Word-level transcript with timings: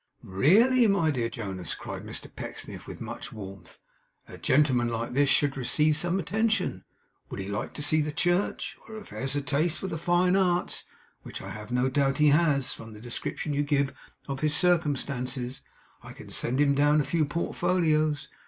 'Really, 0.23 0.87
my 0.87 1.11
dear 1.11 1.29
Jonas,' 1.29 1.75
cried 1.75 2.03
Mr 2.03 2.25
Pecksniff, 2.35 2.87
with 2.87 3.01
much 3.01 3.31
warmth, 3.31 3.77
'a 4.27 4.39
gentleman 4.39 4.89
like 4.89 5.13
this 5.13 5.29
should 5.29 5.55
receive 5.55 5.95
some 5.95 6.17
attention. 6.17 6.83
Would 7.29 7.39
he 7.39 7.47
like 7.47 7.75
to 7.75 7.83
see 7.83 8.01
the 8.01 8.11
church? 8.11 8.79
or 8.89 8.97
if 8.97 9.11
he 9.11 9.17
has 9.17 9.35
a 9.35 9.43
taste 9.43 9.77
for 9.77 9.85
the 9.85 9.99
fine 9.99 10.35
arts 10.35 10.85
which 11.21 11.39
I 11.39 11.51
have 11.51 11.71
no 11.71 11.87
doubt 11.87 12.17
he 12.17 12.29
has, 12.29 12.73
from 12.73 12.93
the 12.93 12.99
description 12.99 13.53
you 13.53 13.61
give 13.61 13.93
of 14.27 14.39
his 14.39 14.55
circumstances 14.55 15.61
I 16.01 16.13
can 16.13 16.29
send 16.31 16.59
him 16.59 16.73
down 16.73 16.99
a 16.99 17.03
few 17.03 17.23
portfolios. 17.23 18.27